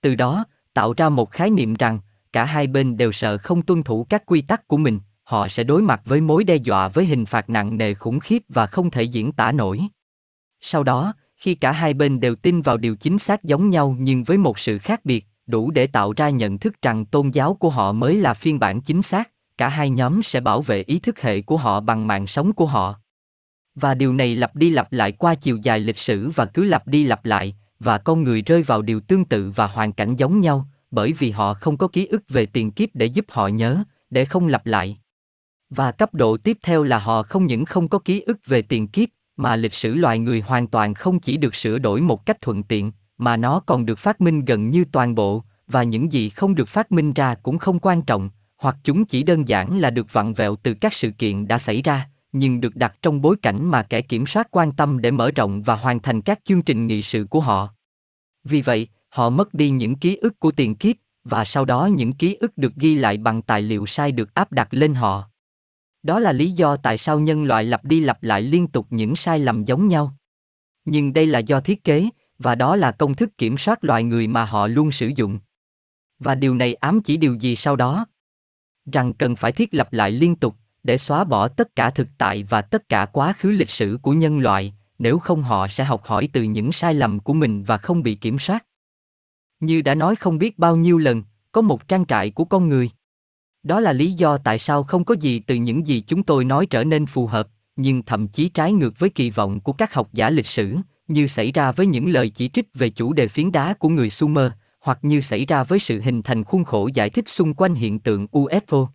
Từ 0.00 0.14
đó, 0.14 0.44
tạo 0.74 0.94
ra 0.96 1.08
một 1.08 1.30
khái 1.30 1.50
niệm 1.50 1.74
rằng, 1.74 1.98
cả 2.32 2.44
hai 2.44 2.66
bên 2.66 2.96
đều 2.96 3.12
sợ 3.12 3.38
không 3.38 3.62
tuân 3.62 3.82
thủ 3.82 4.06
các 4.08 4.22
quy 4.26 4.40
tắc 4.40 4.68
của 4.68 4.76
mình, 4.76 5.00
họ 5.22 5.48
sẽ 5.48 5.64
đối 5.64 5.82
mặt 5.82 6.00
với 6.04 6.20
mối 6.20 6.44
đe 6.44 6.56
dọa 6.56 6.88
với 6.88 7.04
hình 7.04 7.26
phạt 7.26 7.50
nặng 7.50 7.78
nề 7.78 7.94
khủng 7.94 8.20
khiếp 8.20 8.42
và 8.48 8.66
không 8.66 8.90
thể 8.90 9.02
diễn 9.02 9.32
tả 9.32 9.52
nổi. 9.52 9.80
Sau 10.62 10.82
đó, 10.82 11.14
khi 11.36 11.54
cả 11.54 11.72
hai 11.72 11.94
bên 11.94 12.20
đều 12.20 12.34
tin 12.34 12.62
vào 12.62 12.76
điều 12.76 12.96
chính 12.96 13.18
xác 13.18 13.44
giống 13.44 13.70
nhau 13.70 13.96
nhưng 13.98 14.24
với 14.24 14.38
một 14.38 14.58
sự 14.58 14.78
khác 14.78 15.04
biệt, 15.04 15.26
đủ 15.46 15.70
để 15.70 15.86
tạo 15.86 16.12
ra 16.16 16.30
nhận 16.30 16.58
thức 16.58 16.82
rằng 16.82 17.04
tôn 17.04 17.30
giáo 17.30 17.54
của 17.54 17.70
họ 17.70 17.92
mới 17.92 18.16
là 18.16 18.34
phiên 18.34 18.58
bản 18.58 18.80
chính 18.80 19.02
xác, 19.02 19.30
cả 19.58 19.68
hai 19.68 19.90
nhóm 19.90 20.22
sẽ 20.22 20.40
bảo 20.40 20.62
vệ 20.62 20.82
ý 20.82 20.98
thức 20.98 21.20
hệ 21.20 21.40
của 21.40 21.56
họ 21.56 21.80
bằng 21.80 22.06
mạng 22.06 22.26
sống 22.26 22.52
của 22.52 22.66
họ. 22.66 22.94
Và 23.74 23.94
điều 23.94 24.12
này 24.12 24.36
lặp 24.36 24.56
đi 24.56 24.70
lặp 24.70 24.92
lại 24.92 25.12
qua 25.12 25.34
chiều 25.34 25.58
dài 25.62 25.80
lịch 25.80 25.98
sử 25.98 26.30
và 26.30 26.46
cứ 26.46 26.64
lặp 26.64 26.86
đi 26.86 27.04
lặp 27.04 27.24
lại, 27.24 27.56
và 27.80 27.98
con 27.98 28.22
người 28.22 28.42
rơi 28.42 28.62
vào 28.62 28.82
điều 28.82 29.00
tương 29.00 29.24
tự 29.24 29.50
và 29.50 29.66
hoàn 29.66 29.92
cảnh 29.92 30.16
giống 30.16 30.40
nhau, 30.40 30.68
bởi 30.90 31.12
vì 31.12 31.30
họ 31.30 31.54
không 31.54 31.76
có 31.76 31.88
ký 31.88 32.06
ức 32.06 32.22
về 32.28 32.46
tiền 32.46 32.70
kiếp 32.70 32.88
để 32.94 33.06
giúp 33.06 33.24
họ 33.28 33.46
nhớ, 33.48 33.84
để 34.10 34.24
không 34.24 34.48
lặp 34.48 34.66
lại. 34.66 34.98
Và 35.70 35.92
cấp 35.92 36.14
độ 36.14 36.36
tiếp 36.36 36.58
theo 36.62 36.82
là 36.82 36.98
họ 36.98 37.22
không 37.22 37.46
những 37.46 37.64
không 37.64 37.88
có 37.88 37.98
ký 37.98 38.20
ức 38.20 38.38
về 38.46 38.62
tiền 38.62 38.88
kiếp, 38.88 39.08
mà 39.42 39.56
lịch 39.56 39.74
sử 39.74 39.94
loài 39.94 40.18
người 40.18 40.40
hoàn 40.40 40.66
toàn 40.66 40.94
không 40.94 41.20
chỉ 41.20 41.36
được 41.36 41.54
sửa 41.54 41.78
đổi 41.78 42.00
một 42.00 42.26
cách 42.26 42.40
thuận 42.40 42.62
tiện, 42.62 42.92
mà 43.18 43.36
nó 43.36 43.60
còn 43.60 43.86
được 43.86 43.98
phát 43.98 44.20
minh 44.20 44.44
gần 44.44 44.70
như 44.70 44.84
toàn 44.92 45.14
bộ, 45.14 45.42
và 45.66 45.82
những 45.82 46.12
gì 46.12 46.28
không 46.28 46.54
được 46.54 46.68
phát 46.68 46.92
minh 46.92 47.12
ra 47.12 47.34
cũng 47.34 47.58
không 47.58 47.78
quan 47.78 48.02
trọng, 48.02 48.30
hoặc 48.56 48.76
chúng 48.84 49.04
chỉ 49.04 49.22
đơn 49.22 49.48
giản 49.48 49.78
là 49.78 49.90
được 49.90 50.12
vặn 50.12 50.32
vẹo 50.34 50.56
từ 50.56 50.74
các 50.74 50.94
sự 50.94 51.10
kiện 51.10 51.48
đã 51.48 51.58
xảy 51.58 51.82
ra, 51.82 52.08
nhưng 52.32 52.60
được 52.60 52.76
đặt 52.76 52.94
trong 53.02 53.20
bối 53.20 53.36
cảnh 53.42 53.70
mà 53.70 53.82
kẻ 53.82 54.00
kiểm 54.00 54.26
soát 54.26 54.48
quan 54.50 54.72
tâm 54.72 55.00
để 55.00 55.10
mở 55.10 55.30
rộng 55.30 55.62
và 55.62 55.76
hoàn 55.76 56.00
thành 56.00 56.22
các 56.22 56.40
chương 56.44 56.62
trình 56.62 56.86
nghị 56.86 57.02
sự 57.02 57.26
của 57.30 57.40
họ. 57.40 57.68
Vì 58.44 58.62
vậy, 58.62 58.88
họ 59.08 59.30
mất 59.30 59.54
đi 59.54 59.70
những 59.70 59.94
ký 59.94 60.16
ức 60.16 60.40
của 60.40 60.50
tiền 60.50 60.74
kiếp, 60.74 60.96
và 61.24 61.44
sau 61.44 61.64
đó 61.64 61.86
những 61.86 62.12
ký 62.12 62.34
ức 62.34 62.58
được 62.58 62.72
ghi 62.76 62.94
lại 62.94 63.16
bằng 63.16 63.42
tài 63.42 63.62
liệu 63.62 63.86
sai 63.86 64.12
được 64.12 64.34
áp 64.34 64.52
đặt 64.52 64.68
lên 64.70 64.94
họ. 64.94 65.28
Đó 66.02 66.18
là 66.18 66.32
lý 66.32 66.50
do 66.50 66.76
tại 66.76 66.98
sao 66.98 67.20
nhân 67.20 67.44
loại 67.44 67.64
lặp 67.64 67.84
đi 67.84 68.00
lặp 68.00 68.22
lại 68.22 68.42
liên 68.42 68.68
tục 68.68 68.86
những 68.90 69.16
sai 69.16 69.38
lầm 69.38 69.64
giống 69.64 69.88
nhau. 69.88 70.16
Nhưng 70.84 71.12
đây 71.12 71.26
là 71.26 71.38
do 71.38 71.60
thiết 71.60 71.84
kế, 71.84 72.08
và 72.38 72.54
đó 72.54 72.76
là 72.76 72.92
công 72.92 73.14
thức 73.14 73.38
kiểm 73.38 73.58
soát 73.58 73.84
loài 73.84 74.02
người 74.02 74.26
mà 74.26 74.44
họ 74.44 74.66
luôn 74.66 74.92
sử 74.92 75.10
dụng. 75.16 75.38
Và 76.18 76.34
điều 76.34 76.54
này 76.54 76.74
ám 76.74 77.00
chỉ 77.00 77.16
điều 77.16 77.34
gì 77.34 77.56
sau 77.56 77.76
đó? 77.76 78.06
Rằng 78.92 79.14
cần 79.14 79.36
phải 79.36 79.52
thiết 79.52 79.74
lập 79.74 79.92
lại 79.92 80.10
liên 80.10 80.36
tục, 80.36 80.56
để 80.82 80.98
xóa 80.98 81.24
bỏ 81.24 81.48
tất 81.48 81.76
cả 81.76 81.90
thực 81.90 82.08
tại 82.18 82.42
và 82.42 82.62
tất 82.62 82.88
cả 82.88 83.06
quá 83.06 83.32
khứ 83.38 83.50
lịch 83.50 83.70
sử 83.70 83.98
của 84.02 84.12
nhân 84.12 84.38
loại, 84.38 84.74
nếu 84.98 85.18
không 85.18 85.42
họ 85.42 85.68
sẽ 85.68 85.84
học 85.84 86.04
hỏi 86.04 86.28
từ 86.32 86.42
những 86.42 86.72
sai 86.72 86.94
lầm 86.94 87.20
của 87.20 87.32
mình 87.32 87.64
và 87.64 87.76
không 87.76 88.02
bị 88.02 88.14
kiểm 88.14 88.38
soát. 88.38 88.66
Như 89.60 89.82
đã 89.82 89.94
nói 89.94 90.16
không 90.16 90.38
biết 90.38 90.58
bao 90.58 90.76
nhiêu 90.76 90.98
lần, 90.98 91.22
có 91.52 91.60
một 91.60 91.88
trang 91.88 92.06
trại 92.06 92.30
của 92.30 92.44
con 92.44 92.68
người. 92.68 92.90
Đó 93.62 93.80
là 93.80 93.92
lý 93.92 94.12
do 94.12 94.38
tại 94.38 94.58
sao 94.58 94.82
không 94.82 95.04
có 95.04 95.14
gì 95.20 95.38
từ 95.38 95.54
những 95.54 95.86
gì 95.86 96.00
chúng 96.06 96.22
tôi 96.22 96.44
nói 96.44 96.66
trở 96.66 96.84
nên 96.84 97.06
phù 97.06 97.26
hợp, 97.26 97.48
nhưng 97.76 98.02
thậm 98.02 98.28
chí 98.28 98.48
trái 98.48 98.72
ngược 98.72 98.98
với 98.98 99.10
kỳ 99.10 99.30
vọng 99.30 99.60
của 99.60 99.72
các 99.72 99.94
học 99.94 100.08
giả 100.12 100.30
lịch 100.30 100.46
sử, 100.46 100.76
như 101.08 101.26
xảy 101.26 101.52
ra 101.52 101.72
với 101.72 101.86
những 101.86 102.08
lời 102.12 102.28
chỉ 102.28 102.48
trích 102.48 102.68
về 102.74 102.90
chủ 102.90 103.12
đề 103.12 103.28
phiến 103.28 103.52
đá 103.52 103.74
của 103.74 103.88
người 103.88 104.10
Sumer, 104.10 104.52
hoặc 104.80 104.98
như 105.02 105.20
xảy 105.20 105.46
ra 105.46 105.64
với 105.64 105.78
sự 105.78 106.00
hình 106.00 106.22
thành 106.22 106.44
khuôn 106.44 106.64
khổ 106.64 106.88
giải 106.94 107.10
thích 107.10 107.28
xung 107.28 107.54
quanh 107.54 107.74
hiện 107.74 107.98
tượng 107.98 108.26
UFO. 108.32 108.86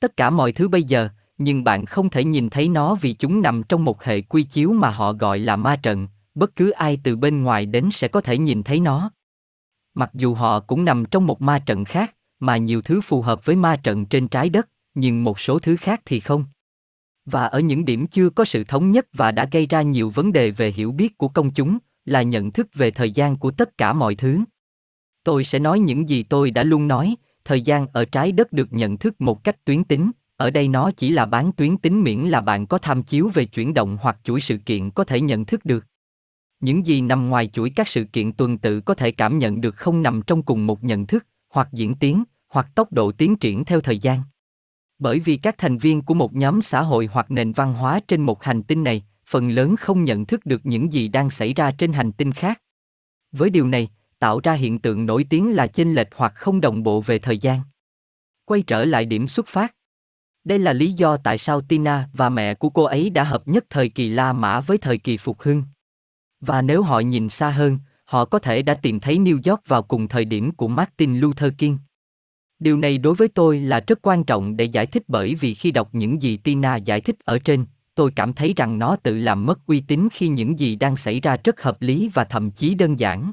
Tất 0.00 0.16
cả 0.16 0.30
mọi 0.30 0.52
thứ 0.52 0.68
bây 0.68 0.82
giờ, 0.82 1.08
nhưng 1.38 1.64
bạn 1.64 1.86
không 1.86 2.10
thể 2.10 2.24
nhìn 2.24 2.50
thấy 2.50 2.68
nó 2.68 2.94
vì 2.94 3.12
chúng 3.12 3.42
nằm 3.42 3.62
trong 3.62 3.84
một 3.84 4.02
hệ 4.02 4.20
quy 4.20 4.42
chiếu 4.42 4.72
mà 4.72 4.90
họ 4.90 5.12
gọi 5.12 5.38
là 5.38 5.56
ma 5.56 5.76
trận, 5.76 6.08
bất 6.34 6.56
cứ 6.56 6.70
ai 6.70 7.00
từ 7.02 7.16
bên 7.16 7.42
ngoài 7.42 7.66
đến 7.66 7.88
sẽ 7.92 8.08
có 8.08 8.20
thể 8.20 8.38
nhìn 8.38 8.62
thấy 8.62 8.80
nó. 8.80 9.10
Mặc 9.94 10.10
dù 10.14 10.34
họ 10.34 10.60
cũng 10.60 10.84
nằm 10.84 11.04
trong 11.04 11.26
một 11.26 11.42
ma 11.42 11.58
trận 11.58 11.84
khác, 11.84 12.14
mà 12.40 12.56
nhiều 12.56 12.82
thứ 12.82 13.00
phù 13.00 13.22
hợp 13.22 13.44
với 13.44 13.56
ma 13.56 13.76
trận 13.76 14.06
trên 14.06 14.28
trái 14.28 14.48
đất, 14.48 14.68
nhưng 14.94 15.24
một 15.24 15.40
số 15.40 15.58
thứ 15.58 15.76
khác 15.76 16.00
thì 16.04 16.20
không. 16.20 16.44
Và 17.24 17.46
ở 17.46 17.60
những 17.60 17.84
điểm 17.84 18.06
chưa 18.06 18.30
có 18.30 18.44
sự 18.44 18.64
thống 18.64 18.90
nhất 18.90 19.06
và 19.12 19.32
đã 19.32 19.48
gây 19.52 19.66
ra 19.66 19.82
nhiều 19.82 20.10
vấn 20.10 20.32
đề 20.32 20.50
về 20.50 20.72
hiểu 20.72 20.92
biết 20.92 21.18
của 21.18 21.28
công 21.28 21.50
chúng, 21.50 21.78
là 22.04 22.22
nhận 22.22 22.50
thức 22.50 22.68
về 22.74 22.90
thời 22.90 23.10
gian 23.10 23.36
của 23.36 23.50
tất 23.50 23.78
cả 23.78 23.92
mọi 23.92 24.14
thứ. 24.14 24.38
Tôi 25.24 25.44
sẽ 25.44 25.58
nói 25.58 25.80
những 25.80 26.08
gì 26.08 26.22
tôi 26.22 26.50
đã 26.50 26.62
luôn 26.62 26.88
nói, 26.88 27.14
thời 27.44 27.60
gian 27.60 27.86
ở 27.92 28.04
trái 28.04 28.32
đất 28.32 28.52
được 28.52 28.72
nhận 28.72 28.98
thức 28.98 29.20
một 29.20 29.44
cách 29.44 29.64
tuyến 29.64 29.84
tính, 29.84 30.10
ở 30.36 30.50
đây 30.50 30.68
nó 30.68 30.90
chỉ 30.90 31.10
là 31.10 31.26
bán 31.26 31.52
tuyến 31.52 31.76
tính 31.76 32.02
miễn 32.02 32.18
là 32.20 32.40
bạn 32.40 32.66
có 32.66 32.78
tham 32.78 33.02
chiếu 33.02 33.30
về 33.34 33.44
chuyển 33.44 33.74
động 33.74 33.98
hoặc 34.00 34.16
chuỗi 34.24 34.40
sự 34.40 34.56
kiện 34.56 34.90
có 34.90 35.04
thể 35.04 35.20
nhận 35.20 35.44
thức 35.44 35.64
được. 35.64 35.86
Những 36.60 36.86
gì 36.86 37.00
nằm 37.00 37.28
ngoài 37.28 37.46
chuỗi 37.46 37.70
các 37.70 37.88
sự 37.88 38.04
kiện 38.04 38.32
tuần 38.32 38.58
tự 38.58 38.80
có 38.80 38.94
thể 38.94 39.12
cảm 39.12 39.38
nhận 39.38 39.60
được 39.60 39.76
không 39.76 40.02
nằm 40.02 40.22
trong 40.22 40.42
cùng 40.42 40.66
một 40.66 40.84
nhận 40.84 41.06
thức, 41.06 41.26
hoặc 41.50 41.68
diễn 41.72 41.94
tiến, 41.94 42.24
hoặc 42.48 42.66
tốc 42.74 42.92
độ 42.92 43.12
tiến 43.12 43.36
triển 43.36 43.64
theo 43.64 43.80
thời 43.80 43.98
gian. 43.98 44.20
Bởi 44.98 45.20
vì 45.20 45.36
các 45.36 45.58
thành 45.58 45.78
viên 45.78 46.02
của 46.02 46.14
một 46.14 46.34
nhóm 46.34 46.62
xã 46.62 46.82
hội 46.82 47.08
hoặc 47.12 47.30
nền 47.30 47.52
văn 47.52 47.74
hóa 47.74 48.00
trên 48.08 48.20
một 48.20 48.42
hành 48.42 48.62
tinh 48.62 48.84
này, 48.84 49.04
phần 49.26 49.50
lớn 49.50 49.76
không 49.76 50.04
nhận 50.04 50.26
thức 50.26 50.46
được 50.46 50.60
những 50.66 50.92
gì 50.92 51.08
đang 51.08 51.30
xảy 51.30 51.54
ra 51.54 51.72
trên 51.72 51.92
hành 51.92 52.12
tinh 52.12 52.32
khác. 52.32 52.62
Với 53.32 53.50
điều 53.50 53.66
này, 53.66 53.88
tạo 54.18 54.40
ra 54.42 54.52
hiện 54.52 54.78
tượng 54.78 55.06
nổi 55.06 55.26
tiếng 55.30 55.52
là 55.54 55.66
chênh 55.66 55.94
lệch 55.94 56.08
hoặc 56.14 56.32
không 56.34 56.60
đồng 56.60 56.82
bộ 56.82 57.00
về 57.00 57.18
thời 57.18 57.38
gian. 57.38 57.60
Quay 58.44 58.62
trở 58.62 58.84
lại 58.84 59.04
điểm 59.04 59.28
xuất 59.28 59.46
phát. 59.48 59.74
Đây 60.44 60.58
là 60.58 60.72
lý 60.72 60.92
do 60.92 61.16
tại 61.16 61.38
sao 61.38 61.60
Tina 61.60 62.08
và 62.12 62.28
mẹ 62.28 62.54
của 62.54 62.70
cô 62.70 62.82
ấy 62.82 63.10
đã 63.10 63.24
hợp 63.24 63.48
nhất 63.48 63.64
thời 63.70 63.88
kỳ 63.88 64.08
La 64.08 64.32
Mã 64.32 64.60
với 64.60 64.78
thời 64.78 64.98
kỳ 64.98 65.16
Phục 65.16 65.40
Hưng. 65.40 65.62
Và 66.40 66.62
nếu 66.62 66.82
họ 66.82 67.00
nhìn 67.00 67.28
xa 67.28 67.50
hơn, 67.50 67.78
họ 68.10 68.24
có 68.24 68.38
thể 68.38 68.62
đã 68.62 68.74
tìm 68.74 69.00
thấy 69.00 69.18
New 69.18 69.50
York 69.50 69.68
vào 69.68 69.82
cùng 69.82 70.08
thời 70.08 70.24
điểm 70.24 70.50
của 70.50 70.68
Martin 70.68 71.18
Luther 71.18 71.52
King. 71.58 71.78
Điều 72.58 72.78
này 72.78 72.98
đối 72.98 73.14
với 73.14 73.28
tôi 73.28 73.60
là 73.60 73.80
rất 73.86 73.98
quan 74.02 74.24
trọng 74.24 74.56
để 74.56 74.64
giải 74.64 74.86
thích 74.86 75.02
bởi 75.08 75.34
vì 75.34 75.54
khi 75.54 75.70
đọc 75.70 75.88
những 75.92 76.22
gì 76.22 76.36
Tina 76.36 76.76
giải 76.76 77.00
thích 77.00 77.16
ở 77.24 77.38
trên, 77.38 77.64
tôi 77.94 78.10
cảm 78.16 78.32
thấy 78.32 78.54
rằng 78.56 78.78
nó 78.78 78.96
tự 78.96 79.18
làm 79.18 79.46
mất 79.46 79.66
uy 79.66 79.80
tín 79.80 80.08
khi 80.12 80.28
những 80.28 80.58
gì 80.58 80.76
đang 80.76 80.96
xảy 80.96 81.20
ra 81.20 81.36
rất 81.44 81.62
hợp 81.62 81.82
lý 81.82 82.10
và 82.14 82.24
thậm 82.24 82.50
chí 82.50 82.74
đơn 82.74 82.98
giản. 82.98 83.32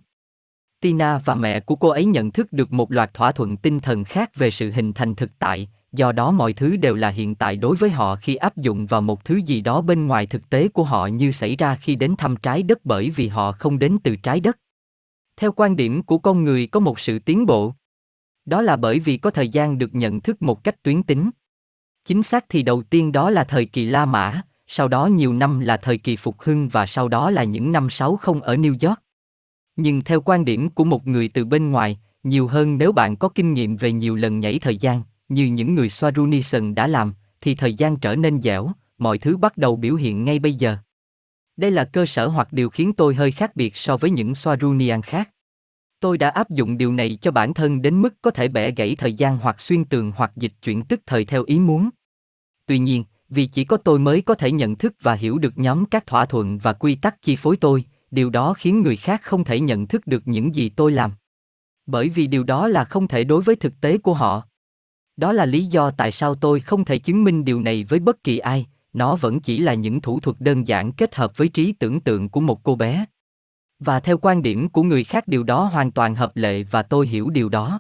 Tina 0.82 1.22
và 1.26 1.36
mẹ 1.36 1.60
của 1.60 1.76
cô 1.76 1.90
ấy 1.90 2.06
nhận 2.06 2.32
thức 2.32 2.54
được 2.54 2.74
một 2.74 2.92
loạt 2.92 3.14
thỏa 3.14 3.32
thuận 3.32 3.58
tinh 3.58 3.80
thần 3.80 4.04
khác 4.04 4.36
về 4.36 4.52
sự 4.52 4.72
hình 4.72 4.94
thành 4.94 5.16
thực 5.16 5.32
tại, 5.40 5.70
do 5.94 6.12
đó 6.12 6.32
mọi 6.32 6.54
thứ 6.54 6.76
đều 6.76 6.96
là 6.96 7.10
hiện 7.10 7.36
tại 7.36 7.56
đối 7.56 7.76
với 7.76 7.90
họ 7.90 8.16
khi 8.16 8.36
áp 8.36 8.58
dụng 8.58 8.86
vào 8.86 9.02
một 9.02 9.26
thứ 9.26 9.36
gì 9.46 9.62
đó 9.62 9.82
bên 9.82 10.08
ngoài 10.08 10.26
thực 10.26 10.50
tế 10.50 10.68
của 10.68 10.84
họ 10.84 11.08
như 11.08 11.32
xảy 11.32 11.56
ra 11.56 11.76
khi 11.76 11.96
đến 11.96 12.16
thăm 12.18 12.36
trái 12.36 12.64
đất 12.64 12.86
bởi 12.86 13.10
vì 13.10 13.28
họ 13.28 13.52
không 13.52 13.80
đến 13.80 13.98
từ 14.04 14.16
trái 14.16 14.40
đất. 14.40 14.58
Theo 15.38 15.52
quan 15.52 15.76
điểm 15.76 16.04
của 16.04 16.18
con 16.18 16.44
người 16.44 16.68
có 16.68 16.80
một 16.80 17.00
sự 17.00 17.20
tiến 17.20 17.46
bộ. 17.46 17.74
Đó 18.46 18.62
là 18.62 18.76
bởi 18.76 19.00
vì 19.00 19.18
có 19.18 19.30
thời 19.30 19.50
gian 19.50 19.78
được 19.78 19.96
nhận 19.96 20.22
thức 20.22 20.42
một 20.42 20.64
cách 20.64 20.84
tuyến 20.84 21.04
tính. 21.04 21.30
Chính 22.06 22.24
xác 22.24 22.46
thì 22.50 22.64
đầu 22.64 22.84
tiên 22.84 23.12
đó 23.12 23.30
là 23.30 23.44
thời 23.44 23.66
kỳ 23.66 23.86
La 23.86 24.06
Mã, 24.06 24.42
sau 24.68 24.88
đó 24.88 25.06
nhiều 25.06 25.34
năm 25.34 25.60
là 25.60 25.78
thời 25.78 25.98
kỳ 25.98 26.16
Phục 26.16 26.42
Hưng 26.42 26.70
và 26.70 26.86
sau 26.86 27.08
đó 27.08 27.30
là 27.30 27.44
những 27.44 27.72
năm 27.72 27.90
60 27.90 28.42
ở 28.44 28.56
New 28.56 28.88
York. 28.88 29.00
Nhưng 29.76 30.02
theo 30.02 30.22
quan 30.22 30.46
điểm 30.46 30.70
của 30.70 30.84
một 30.84 31.08
người 31.08 31.28
từ 31.28 31.46
bên 31.46 31.72
ngoài, 31.72 32.00
nhiều 32.24 32.48
hơn 32.48 32.78
nếu 32.78 32.92
bạn 32.92 33.16
có 33.16 33.30
kinh 33.30 33.54
nghiệm 33.54 33.78
về 33.78 33.92
nhiều 33.92 34.16
lần 34.16 34.40
nhảy 34.40 34.60
thời 34.60 34.78
gian, 34.78 35.02
như 35.30 35.46
những 35.46 35.76
người 35.76 35.88
Swarunison 35.88 36.74
đã 36.74 36.88
làm, 36.88 37.14
thì 37.42 37.56
thời 37.56 37.74
gian 37.74 37.98
trở 37.98 38.16
nên 38.16 38.42
dẻo, 38.42 38.72
mọi 38.98 39.18
thứ 39.18 39.38
bắt 39.38 39.58
đầu 39.58 39.76
biểu 39.76 39.96
hiện 39.96 40.26
ngay 40.26 40.40
bây 40.40 40.54
giờ. 40.54 40.78
Đây 41.58 41.72
là 41.72 41.84
cơ 41.84 42.06
sở 42.06 42.28
hoặc 42.28 42.54
điều 42.54 42.70
khiến 42.70 42.94
tôi 42.94 43.16
hơi 43.16 43.32
khác 43.32 43.56
biệt 43.56 43.76
so 43.76 43.98
với 43.98 44.10
những 44.10 44.34
Swarunian 44.34 45.02
khác. 45.02 45.30
Tôi 46.00 46.18
đã 46.18 46.30
áp 46.30 46.50
dụng 46.50 46.78
điều 46.78 46.94
này 46.94 47.18
cho 47.22 47.32
bản 47.32 47.54
thân 47.54 47.82
đến 47.82 48.02
mức 48.02 48.14
có 48.22 48.32
thể 48.32 48.48
bẻ 48.48 48.72
gãy 48.72 48.96
thời 48.96 49.14
gian 49.14 49.38
hoặc 49.38 49.62
xuyên 49.62 49.86
tường 49.86 50.12
hoặc 50.16 50.32
dịch 50.36 50.54
chuyển 50.62 50.84
tức 50.84 51.02
thời 51.06 51.26
theo 51.26 51.44
ý 51.44 51.60
muốn. 51.60 51.90
Tuy 52.66 52.80
nhiên, 52.80 53.04
vì 53.30 53.46
chỉ 53.46 53.64
có 53.64 53.78
tôi 53.78 54.00
mới 54.00 54.22
có 54.22 54.34
thể 54.34 54.52
nhận 54.52 54.76
thức 54.76 54.94
và 55.02 55.14
hiểu 55.14 55.38
được 55.38 55.58
nhóm 55.58 55.86
các 55.86 56.06
thỏa 56.06 56.26
thuận 56.26 56.58
và 56.58 56.74
quy 56.74 56.96
tắc 56.96 57.22
chi 57.22 57.36
phối 57.36 57.58
tôi, 57.58 57.84
điều 58.12 58.30
đó 58.30 58.54
khiến 58.54 58.82
người 58.82 58.96
khác 58.96 59.22
không 59.24 59.44
thể 59.44 59.60
nhận 59.60 59.88
thức 59.88 60.08
được 60.08 60.28
những 60.28 60.56
gì 60.56 60.70
tôi 60.70 60.92
làm. 60.92 61.12
Bởi 61.86 62.10
vì 62.10 62.28
điều 62.28 62.44
đó 62.44 62.68
là 62.68 62.84
không 62.84 63.08
thể 63.08 63.24
đối 63.24 63.42
với 63.42 63.56
thực 63.56 63.82
tế 63.82 63.98
của 63.98 64.14
họ. 64.14 64.44
Đó 65.18 65.34
là 65.34 65.46
lý 65.46 65.66
do 65.66 65.92
tại 65.92 66.12
sao 66.12 66.36
tôi 66.36 66.60
không 66.60 66.86
thể 66.86 66.98
chứng 66.98 67.24
minh 67.24 67.46
điều 67.46 67.62
này 67.62 67.84
với 67.84 68.00
bất 68.00 68.24
kỳ 68.24 68.38
ai, 68.38 68.68
nó 68.94 69.16
vẫn 69.16 69.40
chỉ 69.40 69.58
là 69.58 69.74
những 69.74 70.02
thủ 70.02 70.20
thuật 70.20 70.38
đơn 70.40 70.68
giản 70.68 70.92
kết 70.92 71.16
hợp 71.16 71.38
với 71.38 71.50
trí 71.50 71.72
tưởng 71.72 72.00
tượng 72.00 72.30
của 72.30 72.40
một 72.40 72.64
cô 72.64 72.76
bé. 72.76 73.06
Và 73.80 74.00
theo 74.00 74.18
quan 74.18 74.42
điểm 74.42 74.70
của 74.70 74.84
người 74.84 75.04
khác, 75.04 75.28
điều 75.28 75.44
đó 75.44 75.64
hoàn 75.64 75.92
toàn 75.92 76.16
hợp 76.16 76.32
lệ 76.36 76.64
và 76.64 76.84
tôi 76.84 77.08
hiểu 77.08 77.30
điều 77.30 77.50
đó. 77.50 77.80